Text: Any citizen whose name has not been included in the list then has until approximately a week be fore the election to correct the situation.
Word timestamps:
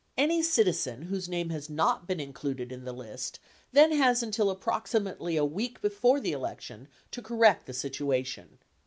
Any 0.17 0.41
citizen 0.41 1.03
whose 1.03 1.29
name 1.29 1.51
has 1.51 1.69
not 1.69 2.07
been 2.07 2.19
included 2.19 2.71
in 2.71 2.85
the 2.85 2.91
list 2.91 3.39
then 3.71 3.91
has 3.91 4.23
until 4.23 4.49
approximately 4.49 5.37
a 5.37 5.45
week 5.45 5.79
be 5.79 5.89
fore 5.89 6.19
the 6.19 6.31
election 6.31 6.87
to 7.11 7.21
correct 7.21 7.67
the 7.67 7.73
situation. 7.73 8.57